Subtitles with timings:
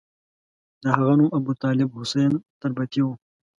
[0.81, 3.13] د هغه نوم ابوطالب حسین تربتي وو.